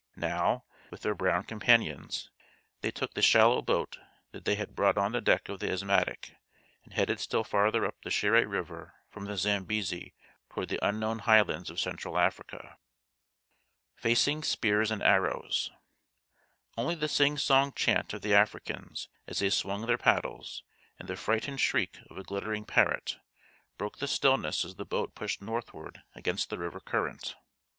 Now, 0.15 0.65
with 0.89 1.01
their 1.03 1.13
brown 1.13 1.43
companions, 1.43 2.31
they 2.81 2.89
took 2.89 3.13
the 3.13 3.21
shallow 3.21 3.61
boat 3.61 3.99
that 4.31 4.45
they 4.45 4.55
had 4.55 4.73
brought 4.75 4.97
on 4.97 5.11
the 5.11 5.21
deck 5.21 5.47
of 5.47 5.59
the 5.59 5.71
Asthmatic, 5.71 6.31
and 6.83 6.91
headed 6.95 7.19
still 7.19 7.43
farther 7.43 7.85
up 7.85 8.01
the 8.01 8.09
Shiré 8.09 8.49
river 8.49 8.95
from 9.11 9.25
the 9.25 9.37
Zambesi 9.37 10.15
toward 10.49 10.69
the 10.69 10.83
unknown 10.83 11.19
Highlands 11.19 11.69
of 11.69 11.79
Central 11.79 12.17
Africa. 12.17 12.79
Facing 13.95 14.41
Spears 14.41 14.89
and 14.89 15.03
Arrows 15.03 15.69
Only 16.75 16.95
the 16.95 17.07
sing 17.07 17.37
song 17.37 17.71
chant 17.71 18.11
of 18.15 18.23
the 18.23 18.33
Africans 18.33 19.07
as 19.27 19.37
they 19.37 19.51
swung 19.51 19.85
their 19.85 19.99
paddles, 19.99 20.63
and 20.97 21.07
the 21.07 21.15
frightened 21.15 21.61
shriek 21.61 21.99
of 22.09 22.17
a 22.17 22.23
glittering 22.23 22.65
parrot, 22.65 23.19
broke 23.77 23.99
the 23.99 24.07
stillness 24.07 24.65
as 24.65 24.77
the 24.77 24.83
boat 24.85 25.13
pushed 25.13 25.43
northward 25.43 26.01
against 26.15 26.49
the 26.49 26.57
river 26.57 26.79
current. 26.79 27.35